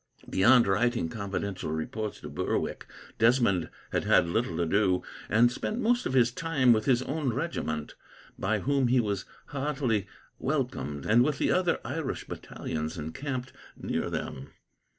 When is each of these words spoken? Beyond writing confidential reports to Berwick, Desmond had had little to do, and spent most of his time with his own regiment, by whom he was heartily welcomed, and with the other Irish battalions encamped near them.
Beyond 0.27 0.65
writing 0.65 1.09
confidential 1.09 1.71
reports 1.71 2.21
to 2.21 2.29
Berwick, 2.31 2.87
Desmond 3.19 3.69
had 3.91 4.03
had 4.05 4.27
little 4.27 4.57
to 4.57 4.65
do, 4.65 5.03
and 5.29 5.51
spent 5.51 5.79
most 5.79 6.07
of 6.07 6.13
his 6.13 6.31
time 6.31 6.73
with 6.73 6.85
his 6.85 7.03
own 7.03 7.33
regiment, 7.33 7.93
by 8.35 8.61
whom 8.61 8.87
he 8.87 8.99
was 8.99 9.25
heartily 9.49 10.07
welcomed, 10.39 11.05
and 11.05 11.23
with 11.23 11.37
the 11.37 11.51
other 11.51 11.79
Irish 11.85 12.25
battalions 12.27 12.97
encamped 12.97 13.53
near 13.77 14.09
them. 14.09 14.47